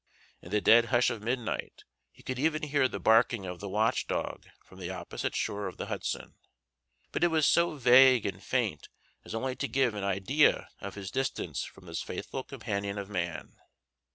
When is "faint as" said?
8.41-9.35